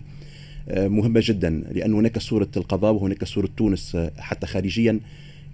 مهمة 0.70 1.20
جدا 1.24 1.50
لأن 1.72 1.94
هناك 1.94 2.18
صورة 2.18 2.48
القضاء 2.56 2.92
وهناك 2.92 3.24
صورة 3.24 3.48
تونس 3.56 3.96
حتى 4.18 4.46
خارجيا 4.46 5.00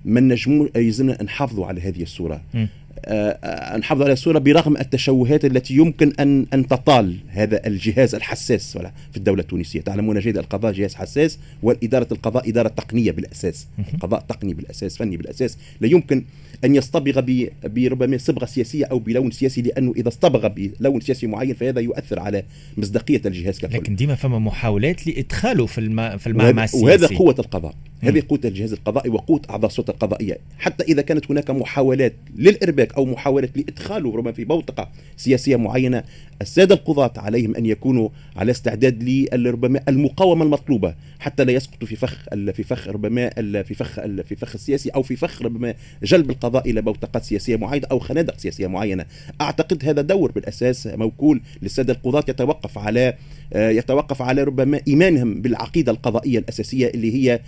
ما 0.05 0.21
نجمو 0.21 0.69
يلزمنا 0.77 1.23
نحافظوا 1.23 1.67
على 1.67 1.81
هذه 1.81 2.03
الصورة 2.03 2.41
م. 2.55 2.67
آه، 3.05 3.77
نحافظ 3.77 4.03
على 4.03 4.13
الصورة 4.13 4.39
برغم 4.39 4.77
التشوهات 4.77 5.45
التي 5.45 5.75
يمكن 5.75 6.13
ان 6.21 6.47
أن 6.55 6.69
تطال 6.69 7.17
هذا 7.29 7.67
الجهاز 7.67 8.15
الحساس 8.15 8.79
في 9.11 9.17
الدولة 9.17 9.43
التونسية، 9.43 9.81
تعلمون 9.81 10.19
جيدا 10.19 10.41
القضاء 10.41 10.73
جهاز 10.73 10.95
حساس 10.95 11.39
والإدارة 11.63 12.09
القضاء 12.13 12.49
إدارة 12.49 12.69
تقنية 12.69 13.11
بالأساس، 13.11 13.67
القضاء 13.95 14.21
تقني 14.21 14.55
بالأساس، 14.55 14.97
فني 14.97 15.17
بالأساس، 15.17 15.59
لا 15.81 15.89
يمكن 15.89 16.25
أن 16.65 16.75
يصطبغ 16.75 17.21
بربما 17.65 18.19
صبغة 18.19 18.45
سياسية 18.45 18.85
أو 18.85 18.99
بلون 18.99 19.31
سياسي 19.31 19.63
لأنه 19.63 19.93
إذا 19.97 20.09
اصطبغ 20.09 20.49
بلون 20.49 21.01
سياسي 21.01 21.27
معين 21.27 21.55
فهذا 21.55 21.81
يؤثر 21.81 22.21
على 22.21 22.43
مصداقية 22.77 23.21
الجهاز 23.27 23.59
ككل. 23.59 23.77
لكن 23.77 23.97
ديما 23.97 24.15
فما 24.15 24.39
محاولات 24.39 25.07
لإدخاله 25.07 25.67
في 25.67 25.79
الم... 25.79 26.19
في 26.19 26.27
المعمع 26.27 26.65
السياسي 26.65 26.85
وهذا 26.85 27.07
قوة 27.07 27.35
القضاء، 27.39 27.75
هذه 28.03 28.23
قوه 28.29 28.41
الجهاز 28.45 28.73
القضائي 28.73 29.11
وقوه 29.11 29.41
أعضاء 29.51 29.71
السلطة 29.71 29.91
القضائية، 29.91 30.39
حتى 30.59 30.85
إذا 30.85 31.03
كانت 31.03 31.31
هناك 31.31 31.51
محاولات 31.51 32.15
للإرباك 32.37 32.95
أو 32.95 33.05
محاولة 33.05 33.49
لإدخاله 33.57 34.17
ربما 34.17 34.33
في 34.33 34.45
بوتقة 34.45 34.91
سياسية 35.17 35.57
معينة 35.57 36.05
السادة 36.43 36.75
القضاة 36.75 37.13
عليهم 37.17 37.57
أن 37.57 37.67
يكونوا 37.67 38.09
على 38.37 38.51
استعداد 38.51 39.03
لربما 39.35 39.81
المقاومة 39.89 40.45
المطلوبة. 40.45 40.95
حتى 41.19 41.45
لا 41.45 41.53
يسقطوا 41.53 41.89
في 41.89 41.97
فخ 41.97 42.25
في 42.53 42.63
فخ 42.63 42.89
ربما 42.89 43.31
في 43.63 43.75
فخ 43.75 44.01
في 44.01 44.37
فخ 44.37 44.55
السياسي 44.55 44.91
أو 44.91 45.03
في 45.03 45.17
فخ 45.17 45.43
ربما 45.43 45.75
جلب 46.03 46.31
القضاء 46.31 46.71
إلى 46.71 46.83
بوتقات 46.83 47.25
سياسية 47.25 47.57
معينة 47.57 47.87
أو 47.91 47.99
خنادق 47.99 48.39
سياسية 48.39 48.67
معينة. 48.67 49.05
أعتقد 49.41 49.85
هذا 49.85 50.03
دور 50.03 50.33
بالأساس 50.33 50.87
موكول 50.87 51.41
للسادة 51.63 51.93
القضاة 51.93 52.25
يتوقف 52.29 52.79
على 52.79 53.15
يتوقف 53.55 54.23
على 54.23 54.43
ربما 54.43 54.81
إيمانهم 54.89 55.43
بالعقيدة 55.43 55.93
القضائية 55.93 56.39
الأساسية 56.39 56.87
اللي 56.87 57.15
هي 57.15 57.41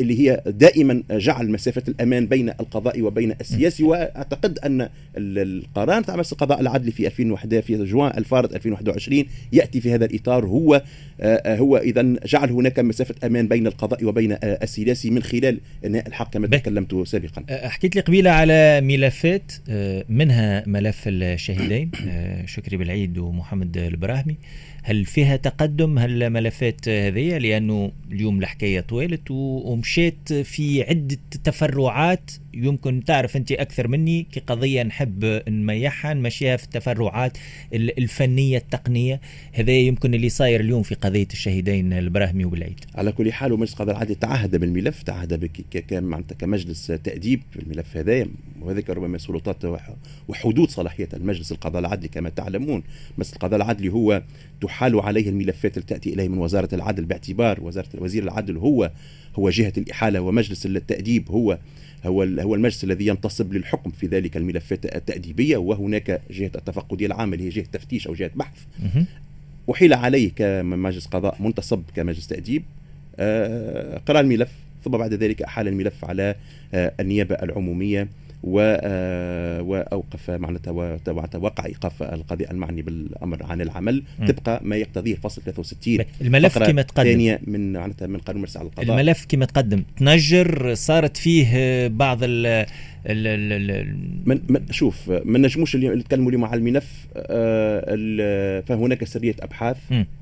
اللي 0.00 0.20
هي 0.20 0.42
دائما 0.46 1.02
جعل 1.10 1.50
مسافة 1.50 1.82
الأمان 1.88 2.26
بين 2.26 2.48
القضاء 2.48 3.02
وبين 3.02 3.34
السياسي. 3.40 3.82
وأعتقد 3.82 4.58
أن 4.58 4.88
القرار 5.16 6.02
تاع 6.02 6.14
مجلس 6.14 6.32
القضاء 6.32 6.60
العدلي 6.60 6.90
في 6.90 7.06
2001 7.06 7.60
في 7.60 7.84
جوان 7.84 8.18
الفارض 8.18 8.54
2021 8.54 9.24
يأتي 9.52 9.80
في 9.80 9.94
هذا 9.94 10.04
الإطار. 10.04 10.46
هو 10.46 10.82
هو 11.46 11.76
إذا 11.76 12.02
جعل 12.26 12.50
هناك 12.50 12.78
مسافة 12.78 13.14
أمان 13.26 13.48
بين 13.48 13.66
القضاء 13.66 14.04
وبين 14.04 14.36
السياسي 14.42 15.10
من 15.10 15.22
خلال 15.22 15.60
إنهاء 15.84 16.08
الحق 16.08 16.32
كما 16.32 16.46
تكلمت 16.46 17.08
سابقا. 17.08 17.68
حكيت 17.68 17.96
لي 17.96 18.00
قبيلة 18.00 18.30
على 18.30 18.80
ملفات 18.80 19.52
منها 20.08 20.64
ملف 20.66 21.02
الشهيدين 21.06 21.90
شكري 22.46 22.76
بالعيد 22.76 23.18
ومحمد 23.18 23.76
البراهمي. 23.76 24.36
هل 24.88 25.04
فيها 25.04 25.36
تقدم؟ 25.36 25.98
هل 25.98 26.30
ملفات 26.30 26.88
هذه 26.88 27.38
لأنه 27.38 27.92
اليوم 28.12 28.38
الحكاية 28.38 28.80
طويلت 28.80 29.30
ومشيت 29.30 30.32
في 30.32 30.82
عدة 30.82 31.18
تفرعات 31.44 32.30
يمكن 32.54 33.04
تعرف 33.04 33.36
أنت 33.36 33.52
أكثر 33.52 33.88
مني 33.88 34.26
كقضيه 34.32 34.82
نحب 34.82 35.42
نميحها 35.48 36.14
نمشيها 36.14 36.56
في 36.56 36.64
التفرعات 36.64 37.38
الفنية 37.72 38.58
التقنية. 38.58 39.20
هذا 39.52 39.72
يمكن 39.72 40.14
اللي 40.14 40.28
صاير 40.28 40.60
اليوم 40.60 40.82
في 40.82 40.94
قضية 40.94 41.26
الشهيدين 41.32 41.92
البراهمي 41.92 42.44
وبالعيد 42.44 42.80
على 42.94 43.12
كل 43.12 43.32
حال 43.32 43.52
ومجلس 43.52 43.72
القضاء 43.72 43.94
العادي 43.94 44.14
تعهد 44.14 44.56
بالملف 44.56 45.02
تعهد 45.02 45.50
كمجلس 46.38 46.86
تأديب 46.86 47.42
الملف 47.56 47.96
هذا. 47.96 48.26
وهذاك 48.60 48.90
ربما 48.90 49.18
سلطات 49.18 49.64
وحدود 50.28 50.70
صلاحية 50.70 51.08
المجلس 51.12 51.52
القضاء 51.52 51.80
العدلي 51.80 52.08
كما 52.08 52.28
تعلمون 52.28 52.82
مجلس 53.18 53.32
القضاء 53.32 53.56
العدلي 53.56 53.88
هو 53.88 54.22
تحال 54.60 55.00
عليه 55.00 55.28
الملفات 55.28 55.78
التي 55.78 55.94
تأتي 55.94 56.14
إليه 56.14 56.28
من 56.28 56.38
وزارة 56.38 56.74
العدل 56.74 57.04
باعتبار 57.04 57.60
وزاره 57.60 57.88
وزير 57.94 58.22
العدل 58.22 58.56
هو 58.56 58.90
هو 59.38 59.50
جهة 59.50 59.72
الإحالة. 59.78 60.20
ومجلس 60.20 60.66
التأديب 60.66 61.30
هو 61.30 61.58
هو 62.06 62.22
هو 62.22 62.54
المجلس 62.54 62.84
الذي 62.84 63.06
ينتصب 63.06 63.52
للحكم 63.52 63.90
في 63.90 64.06
ذلك 64.06 64.36
الملفات 64.36 64.96
التأديبية 64.96 65.56
وهناك 65.56 66.20
جهة 66.30 66.50
التفقدية 66.54 67.06
العامة 67.06 67.32
اللي 67.34 67.44
هي 67.44 67.48
جهة 67.48 67.64
تفتيش 67.72 68.06
أو 68.06 68.14
جهة 68.14 68.30
بحث. 68.34 68.58
أحيل 69.70 69.94
عليه 69.94 70.30
كمجلس 70.36 71.06
قضاء 71.06 71.36
منتصب 71.40 71.82
كمجلس 71.96 72.26
تأديب 72.26 72.62
آه، 73.20 73.98
قرأ 74.06 74.20
الملف 74.20 74.50
ثم 74.84 74.90
بعد 74.90 75.14
ذلك 75.14 75.42
أحال 75.42 75.68
الملف 75.68 76.04
على 76.04 76.34
آه، 76.74 76.92
النيابة 77.00 77.34
العمومية. 77.34 78.08
وأوقف 78.42 80.30
معناتها 80.30 80.70
وقع 81.36 81.66
إيقاف 81.66 82.02
القاضي 82.02 82.44
المعني 82.50 82.82
بالأمر 82.82 83.42
عن 83.42 83.60
العمل. 83.60 84.02
طبق 84.28 84.62
ما 84.62 84.76
يقتضيه 84.76 85.12
الفصل 85.12 85.42
63 85.42 86.04
الملف 86.20 86.58
كما 86.58 86.82
تقدم. 86.82 87.10
ثانية 87.10 87.40
من 87.46 87.72
معناتها 87.72 88.06
من 88.06 88.18
قانون 88.18 88.42
مرسى 88.42 88.58
على 88.58 88.68
القضاء. 88.68 89.00
الملف 89.00 89.26
كما 89.28 89.44
تقدم. 89.44 89.82
تنجر 89.96 90.74
صارت 90.74 91.16
فيه 91.16 91.86
بعض 91.88 92.18
ال 92.22 92.66
من 93.08 94.40
من 94.48 94.60
شوف 94.70 95.10
ما 95.10 95.38
نجموش 95.38 95.76
نتكلموا 95.76 96.28
اليوم 96.28 96.44
على 96.44 96.58
الملف 96.58 97.06
آه 97.16 98.60
فهناك 98.60 99.04
سرية 99.04 99.34
أبحاث. 99.40 99.76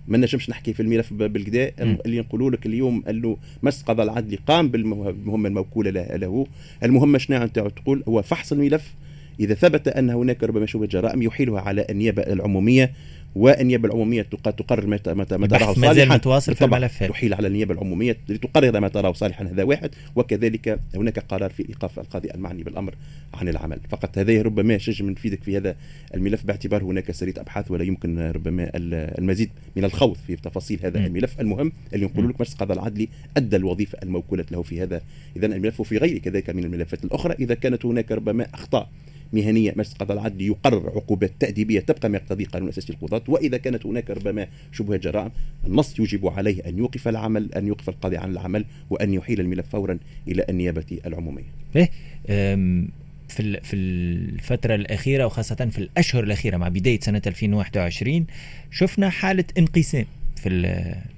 ما 0.09 0.19
نجمش 0.19 0.51
نحكي 0.51 0.73
في 0.73 0.81
الملف 0.81 1.13
بالكدا 1.13 1.73
اللي 2.07 2.21
نقولوا 2.21 2.51
لك 2.51 2.67
اليوم 2.67 3.03
انه 3.09 3.37
مجلس 3.63 3.81
القضاء 3.81 4.07
العدلي 4.07 4.39
قام 4.47 4.69
بالمهمه 4.69 5.49
الموكوله 5.49 5.91
له 5.91 6.47
المهمه 6.85 7.19
شنو 7.19 7.43
انت 7.43 7.59
تقول؟ 7.59 8.03
هو 8.09 8.23
فحص 8.23 8.53
الملف. 8.53 8.95
إذا 9.41 9.55
ثبت 9.55 9.89
أن 9.89 10.11
هناك 10.11 10.45
ربما 10.45 10.67
شبهه 10.67 10.89
جرائم 10.89 11.23
يحيلها 11.23 11.61
على 11.61 11.87
النيابة 11.91 12.23
العمومية 12.23 12.91
والنيابه 13.37 13.89
العمومية 13.89 14.23
تقرر 14.23 14.87
متى 14.87 15.15
متى 15.15 15.37
ما 15.37 15.47
تراه 15.47 15.75
صالحا. 15.75 16.15
متواصل 16.15 16.55
في 16.55 16.65
الملف 16.65 17.05
تحيل 17.05 17.35
على 17.35 17.49
النيابة 17.49 17.75
العمومية 17.75 18.17
لتقرر 18.29 18.81
ما 18.81 18.89
تراه 18.89 19.13
صالحا. 19.13 19.45
هذا 19.45 19.63
واحد. 19.63 19.91
وكذلك 20.17 20.81
هناك 20.95 21.19
قرار 21.19 21.51
في 21.51 21.69
إيقاف 21.69 21.99
القاضي 21.99 22.31
المعني 22.31 22.63
بالأمر 22.63 22.95
عن 23.35 23.49
العمل. 23.49 23.81
فقط 23.89 24.19
هذا 24.19 24.43
ربما 24.43 24.79
شجم 24.79 25.11
نفيدك 25.11 25.43
في 25.43 25.57
هذا 25.57 25.77
الملف. 26.15 26.47
باعتبار 26.47 26.85
هناك 26.85 27.11
سريه 27.11 27.35
أبحاث 27.37 27.71
ولا 27.71 27.85
يمكن 27.85 28.19
ربما 28.19 28.71
المزيد 29.19 29.51
من 29.77 29.85
الخوض 29.85 30.17
في 30.27 30.37
تفاصيل 30.37 30.81
هذا 30.83 31.01
م. 31.01 31.05
الملف. 31.07 31.41
المهم 31.41 31.73
اللي 31.95 32.07
نقول 32.07 32.29
لك 32.29 32.41
مجلس 32.41 32.53
القضاء 32.53 32.79
العدلي 32.79 33.09
أدى 33.37 33.57
الوظيفة 33.57 33.99
الموكولة 34.03 34.45
له 34.51 34.63
في 34.63 34.83
هذا. 34.83 35.01
اذا 35.37 35.47
الملف 35.47 35.81
وفي 35.81 35.99
غيره 35.99 36.19
كذلك 36.19 36.51
من 36.51 36.65
الملفات 36.65 37.05
الأخرى. 37.05 37.35
إذا 37.41 37.55
كانت 37.55 37.87
هناك 37.87 38.13
ربما 38.13 38.47
أخطاء 38.55 38.89
مهنية 39.33 39.71
القضاء 39.79 40.19
العدلي 40.19 40.47
يقرر 40.47 40.91
عقوبات 40.91 41.33
تأديبية 41.41 41.81
تبقى 41.81 42.09
ما 42.09 42.17
يقتضي 42.19 42.45
قانون 42.45 42.69
أساسي 42.69 42.93
القضاة 42.93 43.23
وإذا 43.29 43.57
كانت 43.57 43.87
هناك 43.87 44.11
ربما 44.11 44.47
شبهة 44.73 44.97
جرائم 44.97 45.31
النص 45.67 46.01
يجب 46.01 46.27
عليه 46.27 46.69
أن 46.69 46.79
يوقف 46.79 47.09
العمل 47.09 47.55
أن 47.55 47.67
يوقف 47.67 47.89
القاضي 47.89 48.17
عن 48.17 48.31
العمل 48.31 48.65
وأن 48.91 49.15
يحيل 49.15 49.41
الملف 49.41 49.67
فورا 49.69 49.99
إلى 50.29 50.45
النيابة 50.49 50.99
العمومية. 51.07 51.45
إيه 51.77 51.91
في 53.29 53.61
في 53.63 53.77
الفترة 53.77 54.75
الأخيرة 54.75 55.25
وخاصة 55.27 55.55
في 55.71 55.79
الأشهر 55.79 56.25
الأخيرة 56.25 56.57
مع 56.57 56.69
بداية 56.69 57.01
سنة 57.01 57.23
2021 57.27 58.27
شفنا 58.71 59.11
حالة 59.11 59.45
انقسام 59.59 60.05
في 60.37 60.51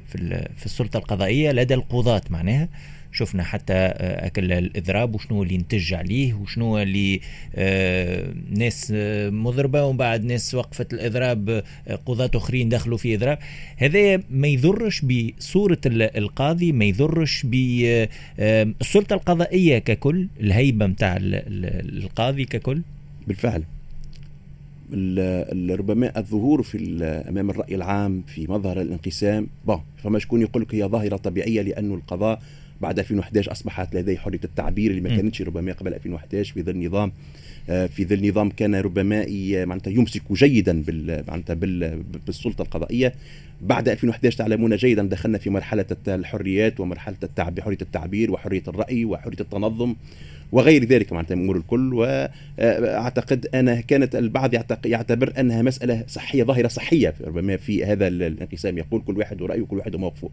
في 0.08 0.48
في 0.56 0.66
السلطة 0.66 0.96
القضائية 0.96 1.52
لدى 1.52 1.74
القضاة 1.74 2.22
معناها 2.30 2.68
شفنا 3.12 3.42
حتى 3.42 3.72
آه، 3.72 4.26
أكل 4.26 4.52
الإضراب 4.52 5.14
وشنو 5.14 5.42
اللي 5.42 5.54
ينتج 5.54 5.94
عليه 5.94 6.34
وشنو 6.34 6.78
اللي 6.78 7.20
آه، 7.54 8.34
ناس 8.50 8.92
آه، 8.94 9.30
مضربة 9.30 9.84
ومن 9.84 9.96
بعد 9.96 10.24
ناس 10.24 10.54
وقفت 10.54 10.94
الإضراب 10.94 11.64
قضاة 12.06 12.30
أخرين 12.34 12.68
دخلوا 12.68 12.98
في 12.98 13.14
إضراب. 13.14 13.38
هذا 13.76 14.22
ما 14.30 14.48
يضرش 14.48 15.04
بصورة 15.04 15.78
القاضي 15.86 16.72
ما 16.72 16.84
يضرش 16.84 17.46
بالسلطه 17.46 19.14
القضائية 19.14 19.78
ككل 19.78 20.28
الهيبة 20.40 20.86
متاع 20.86 21.16
القاضي 21.20 22.44
ككل؟ 22.44 22.82
بالفعل. 23.26 23.64
ربما 25.70 26.18
الظهور 26.18 26.62
في 26.62 27.04
أمام 27.28 27.50
الرأي 27.50 27.74
العام 27.74 28.22
في 28.26 28.46
مظهر 28.46 28.80
الانقسام 28.80 29.46
بون 29.66 29.80
فما 29.96 30.18
شكون 30.18 30.42
يقول 30.42 30.62
لك 30.62 30.74
هي 30.74 30.84
ظاهرة 30.84 31.16
طبيعية 31.16 31.62
لأنه 31.62 31.94
القضاء 31.94 32.42
بعد 32.80 32.98
2011 32.98 33.52
أصبحت 33.52 33.94
لديه 33.94 34.16
حرية 34.16 34.40
التعبير 34.44 34.90
اللي 34.90 35.00
ما. 35.02 35.16
كانتش 35.16 35.42
ربما 35.42 35.72
قبل 35.72 35.94
2011 35.94 36.52
في 36.54 36.62
ظل 36.62 36.86
نظام 36.86 37.12
آه، 37.70 37.86
في 37.86 38.04
ظل 38.04 38.28
نظام 38.28 38.50
كان 38.50 38.74
ربما 38.74 39.22
ي- 39.22 39.66
معناتها 39.66 39.90
يمسك 39.90 40.22
جيدا 40.32 40.82
بال 40.82 41.24
معناتها 41.28 41.54
بال- 41.54 42.02
بالسلطة 42.26 42.62
القضائية 42.62 43.14
بعد 43.62 43.88
2011 43.88 44.36
تعلمون 44.38 44.76
جيدا 44.76 45.02
دخلنا 45.02 45.38
في 45.38 45.50
مرحلة 45.50 45.84
الحريات 46.08 46.80
ومرحلة 46.80 47.16
التعبير 47.22 47.64
حرية 47.64 47.78
التعبير 47.82 48.30
وحرية 48.30 48.62
الرأي 48.68 49.04
وحرية 49.04 49.36
التنظم 49.40 49.94
وغير 50.52 50.84
ذلك 50.84 51.12
معناتها 51.12 51.34
من 51.34 51.40
الأمور 51.40 51.56
الكل 51.56 51.94
واعتقد 52.58 53.46
أنها 53.54 53.80
كانت 53.80 54.16
البعض 54.16 54.50
يعتبر 54.86 55.32
أنها 55.40 55.62
مسألة 55.62 56.04
صحية 56.08 56.42
ظاهرة 56.44 56.68
صحية 56.68 57.14
ربما 57.24 57.56
في 57.56 57.84
هذا 57.84 58.06
ال- 58.08 58.22
الانقسام 58.22 58.78
يقول 58.78 59.02
كل 59.06 59.18
واحد 59.18 59.42
ورأيه 59.42 59.60
وكل 59.60 59.76
واحد 59.78 59.94
وموقفه 59.94 60.30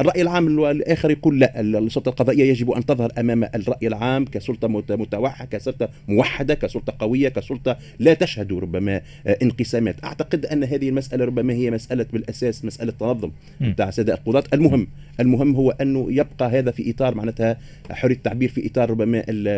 الرأي 0.00 0.22
العام 0.22 0.64
الآخر 0.64 1.10
يقول 1.10 1.40
لا 1.40 1.60
السلطة 1.60 2.08
القضائية 2.08 2.44
يجب 2.50 2.70
أن 2.70 2.86
تظهر 2.86 3.12
أمام 3.18 3.44
الرأي 3.44 3.86
العام 3.86 4.24
كسلطة 4.24 4.68
مت- 4.68 4.92
متوحدة 4.92 5.48
كسلطة 5.58 5.88
موحدة 6.08 6.54
كسلطة 6.54 6.94
قوية 6.98 7.28
كسلطة 7.28 7.76
لا 7.98 8.14
تشهد 8.14 8.52
ربما 8.52 9.00
آه، 9.26 9.38
انقسامات. 9.42 10.04
أعتقد 10.04 10.46
أن 10.46 10.64
هذه 10.64 10.88
المسألة 10.88 11.24
ربما 11.24 11.52
هي 11.52 11.70
مسألة 11.70 12.06
بالأساس 12.12 12.64
مسألة 12.64 12.92
تنظم 13.00 13.30
م. 13.60 13.70
بتاع 13.72 13.90
سادة 13.90 14.14
القضاة. 14.14 14.44
المهم 14.54 14.86
المهم 15.20 15.54
هو 15.56 15.70
أنه 15.70 16.06
يبقى 16.10 16.48
هذا 16.58 16.70
في 16.70 16.90
إطار 16.90 17.14
معناتها 17.14 17.56
حرية 17.90 18.14
التعبير 18.14 18.48
في 18.48 18.66
إطار 18.66 18.90
ربما 18.90 19.18
آه، 19.28 19.57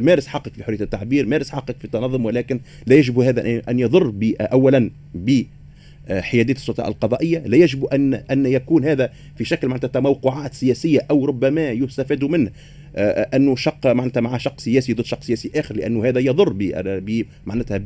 مارس 0.00 0.26
حقك 0.26 0.54
في 0.54 0.64
حرية 0.64 0.80
التعبير 0.80 1.26
مارس 1.26 1.50
حقك 1.50 1.76
في 1.78 1.84
التنظم 1.84 2.24
ولكن 2.24 2.60
لا 2.86 2.94
يجب 2.96 3.18
هذا 3.18 3.62
ان 3.70 3.78
يضر 3.78 4.12
اولا 4.40 4.90
ب 5.14 5.42
حيادية 6.10 6.54
السلطة 6.54 6.88
القضائية. 6.88 7.38
لا 7.38 7.56
يجب 7.56 7.84
ان 7.84 8.14
أن 8.14 8.46
يكون 8.46 8.84
هذا 8.84 9.10
في 9.36 9.44
شكل 9.44 9.68
معناتها 9.68 9.88
تموقعات 9.88 10.54
سياسية 10.54 11.00
أو 11.10 11.24
ربما 11.24 11.70
يستفاد 11.70 12.24
منه. 12.24 12.50
آه، 12.96 13.28
انه 13.36 13.56
شق 13.56 13.86
معناتها 13.86 14.20
مع 14.20 14.38
شق 14.38 14.60
سياسي 14.60 14.92
ضد 14.92 15.04
شق 15.04 15.22
سياسي 15.22 15.50
آخر 15.54 15.76
لأنه 15.76 16.04
هذا 16.04 16.20
يضر 16.20 16.52
ب- 16.52 17.24
معناتها 17.46 17.78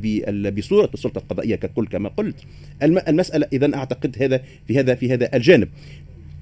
بصورة 0.49 0.89
السلطة 0.93 1.19
القضائية 1.19 1.55
ككل 1.55 1.87
كما 1.87 2.09
قلت. 2.09 2.35
الم- 2.83 3.01
المسألة 3.07 3.47
اذا 3.53 3.75
أعتقد 3.75 4.15
هذا 4.21 4.41
في 4.67 4.79
هذا 4.79 4.95
في 4.95 5.13
هذا 5.13 5.29
الجانب. 5.35 5.67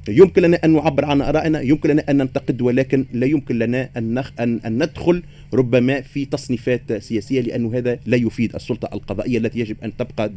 يمكن 0.10 0.42
لنا 0.42 0.60
أن 0.66 0.74
نعبر 0.74 1.06
عن 1.06 1.22
آرائنا 1.22 1.62
يمكن 1.62 1.90
لنا 1.90 2.04
أن 2.10 2.18
ننتقد 2.18 2.62
ولكن 2.62 3.06
لا 3.14 3.26
يمكن 3.28 3.60
لنا 3.60 3.90
أن 3.98 4.14
نخ... 4.14 4.32
ان, 4.40 4.60
أن 4.66 4.84
ندخل 4.84 5.24
ربما 5.54 6.02
في 6.02 6.26
تصنيفات 6.26 6.94
سياسية 6.94 7.42
لأنه 7.42 7.78
هذا 7.78 8.00
لا 8.06 8.18
يفيد 8.18 8.56
السلطة 8.56 8.90
القضائية 8.94 9.38
التي 9.38 9.60
يجب 9.60 9.76
أن 9.84 9.98
تبقى 9.98 10.30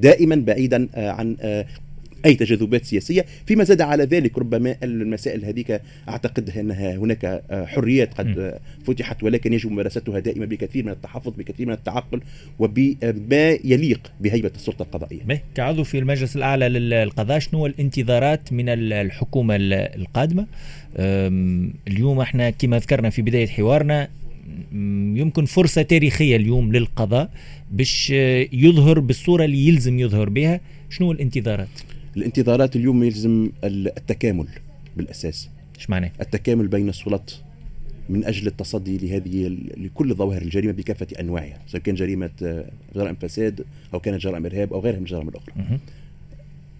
دائما 0.00 0.36
بعيدا 0.36 0.88
عن 0.96 1.36
أي 2.24 2.34
تجاذبات 2.34 2.84
سياسية. 2.84 3.24
فيما 3.46 3.64
زاد 3.64 3.80
على 3.80 4.04
ذلك 4.04 4.38
ربما 4.38 4.76
المسائل 4.82 5.44
هذيك 5.44 5.80
أعتقد 6.08 6.50
أنها 6.58 6.96
هناك 6.96 7.24
آه، 7.24 7.64
حريات 7.66 8.14
قد. 8.14 8.38
آه، 8.38 8.58
فتحت 8.86 9.22
ولكن 9.22 9.52
يجب 9.52 9.70
ممارستها 9.70 10.18
دائما 10.18 10.44
بكثير 10.46 10.84
من 10.84 10.92
التحفظ 10.92 11.32
بكثير 11.38 11.66
من 11.66 11.72
التعقل 11.72 12.20
وبما 12.58 13.58
يليق 13.64 14.12
بهيبة 14.20 14.50
السلطة 14.56 14.82
القضائية. 14.82 15.22
به 15.24 15.40
كعضو 15.54 15.84
في 15.84 15.98
المجلس 15.98 16.36
الأعلى 16.36 16.68
للقضاء 16.68 17.38
شنو 17.38 17.66
الانتظارات 17.66 18.52
من 18.52 18.68
ال- 18.68 18.92
الحكومة 18.92 19.56
ال- 19.56 19.72
القادمة؟ 19.72 20.46
اليوم 21.88 22.20
إحنا 22.20 22.50
كما 22.50 22.78
ذكرنا 22.78 23.10
في 23.10 23.22
بداية 23.22 23.46
حوارنا 23.46 24.08
يمكن 25.16 25.44
فرصة 25.44 25.82
تاريخية 25.82 26.36
اليوم 26.36 26.72
للقضاء 26.72 27.30
باش 27.72 28.12
آه، 28.14 28.46
يظهر 28.52 28.98
بالصورة 29.00 29.44
اللي 29.44 29.68
يلزم 29.68 29.98
يظهر 29.98 30.28
بها. 30.28 30.60
شنو 30.90 31.12
الانتظارات؟ 31.12 31.68
الانتظارات 32.16 32.76
اليوم 32.76 33.02
يلزم 33.02 33.50
التكامل 33.64 34.46
بالأساس. 34.96 35.48
إيش 35.78 35.90
معناه 35.90 36.10
التكامل 36.20 36.66
بين 36.68 36.88
السلطات 36.88 37.30
من 38.08 38.24
أجل 38.24 38.46
التصدي 38.46 38.98
لهذه 38.98 39.56
لكل 39.76 40.14
ظواهر 40.14 40.42
الجريمة 40.42 40.72
بكافة 40.72 41.06
أنواعها 41.20 41.58
سواء 41.66 41.82
كان 41.82 41.94
جريمة 41.94 42.30
آه، 42.42 42.70
جرائم 42.94 43.14
فساد 43.14 43.64
أو 43.94 44.00
كانت 44.00 44.20
جرائم 44.22 44.46
إرهاب 44.46 44.72
أو 44.72 44.80
غيرها 44.80 44.96
من 44.96 45.02
الجرائم 45.02 45.28
الأخرى. 45.28 45.54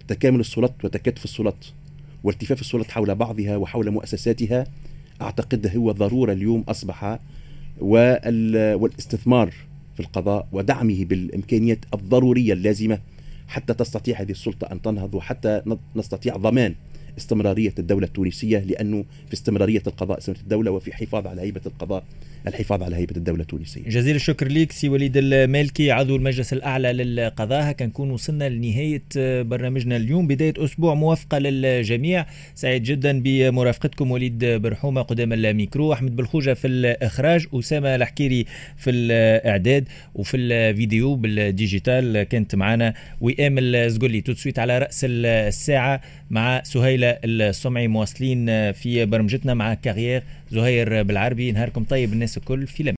تكامل 0.09 0.41
السلطات 0.41 0.85
وتكاتف 0.85 1.25
السلطات 1.25 1.65
والتفاف 2.25 2.61
السلطات 2.61 2.91
حول 2.91 3.15
بعضها 3.15 3.57
وحول 3.57 3.91
مؤسساتها 3.91 4.67
أعتقد 5.23 5.77
هو 5.77 5.93
ضرورة 5.93 6.33
اليوم 6.33 6.65
أصبح 6.69 7.19
وال- 7.81 8.75
والاستثمار 8.75 9.51
في 9.95 10.01
القضاء 10.01 10.49
ودعمه 10.53 11.05
بالإمكانيات 11.05 11.79
الضرورية 11.95 12.53
اللازمة 12.53 12.99
حتى 13.49 13.75
تستطيع 13.75 14.21
هذه 14.21 14.31
السلطة 14.31 14.73
أن 14.73 14.83
تنهض 14.83 15.15
وحتى 15.15 15.63
نستطيع 15.97 16.37
ضمان. 16.37 16.75
استمرارية 17.19 17.75
الدولة 17.79 18.07
التونسية 18.07 18.59
لأنه 18.59 19.05
في 19.27 19.33
استمرارية 19.35 19.83
القضاء 19.87 20.19
استمراريه 20.19 20.43
الدولة 20.43 20.71
وفي 20.71 20.93
حفاظ 20.93 21.27
على 21.27 21.43
هيبة 21.43 21.61
القضاء 21.67 22.05
الحفاظ 22.47 22.83
على 22.83 22.97
هيبة 22.97 23.17
الدولة 23.17 23.43
التونسية. 23.43 23.83
جزيل 23.83 24.17
الشكر 24.17 24.49
ليك 24.49 24.73
سي 24.73 24.89
وليد 24.89 25.17
المالكي 25.17 25.91
عضو 25.91 26.17
المجلس 26.17 26.53
الأعلى 26.53 26.93
للقضاء. 26.93 27.73
هكا 27.73 27.85
نكون 27.85 28.11
وصلنا 28.11 28.49
لنهاية 28.49 29.03
برنامجنا 29.43 29.97
اليوم. 29.97 30.27
بداية 30.27 30.55
أسبوع 30.59 30.95
موفقة 30.95 31.39
للجميع. 31.39 32.27
سعيد 32.55 32.83
جدا 32.83 33.21
بمرافقتكم 33.23 34.11
وليد 34.11 34.45
بن 34.45 34.61
رحومة 34.61 35.03
قدام 35.03 35.33
الميكرو. 35.33 35.93
أحمد 35.93 36.17
بالخوجة 36.17 36.55
في 36.55 36.67
الإخراج 36.67 37.47
أسامة 37.55 37.95
الحكيري 37.95 38.45
في 38.77 38.91
الإعداد 38.91 39.89
وفي 40.15 40.37
الفيديو 40.37 41.15
بال 41.15 41.39
digital 41.39 42.23
كانت 42.23 42.55
معنا. 42.55 42.95
وئام 43.21 43.57
الزقلي 43.59 44.21
تسويت 44.21 44.59
على 44.59 44.79
رأس 44.79 45.07
الساعة 45.09 46.01
مع 46.31 46.63
سهيلة 46.65 47.04
السمعي 47.25 47.89
مواصلين 47.89 48.73
في 48.73 49.05
برمجتنا 49.05 49.55
مع 49.55 49.75
كارير 49.75 50.23
زهير 50.51 51.03
بالعربي. 51.03 51.53
نهاركم 51.53 51.85
طيب 51.85 52.13
الناس 52.13 52.37
الكل 52.37 52.67
في 52.67 52.83
لم 52.83 52.93